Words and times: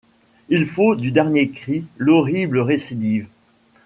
Il 0.49 0.65
faut 0.65 0.95
du 0.95 1.11
dernier 1.11 1.51
cri 1.51 1.85
l’horrible 1.99 2.57
récidive; 2.57 3.27